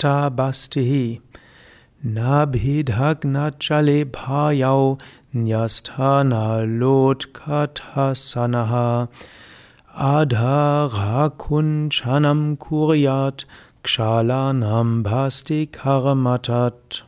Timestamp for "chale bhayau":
3.58-4.98